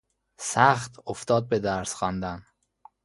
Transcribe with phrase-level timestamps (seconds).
[0.39, 2.45] سخت افتاد به درس خواندن.